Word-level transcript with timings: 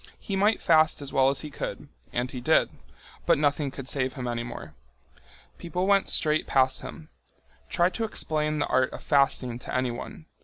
He 0.19 0.35
might 0.35 0.59
fast 0.63 0.99
as 1.03 1.13
well 1.13 1.29
as 1.29 1.41
he 1.41 1.51
could—and 1.51 2.31
he 2.31 2.41
did—but 2.41 3.37
nothing 3.37 3.69
could 3.69 3.87
save 3.87 4.13
him 4.13 4.27
any 4.27 4.41
more. 4.41 4.73
People 5.59 5.85
went 5.85 6.09
straight 6.09 6.47
past 6.47 6.81
him. 6.81 7.09
Try 7.69 7.91
to 7.91 8.03
explain 8.03 8.57
the 8.57 8.65
art 8.67 8.91
of 8.93 9.03
fasting 9.03 9.59
to 9.59 9.75
anyone! 9.75 10.25